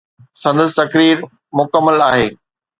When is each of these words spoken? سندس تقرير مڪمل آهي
سندس 0.45 0.71
تقرير 0.79 1.23
مڪمل 1.61 2.05
آهي 2.11 2.27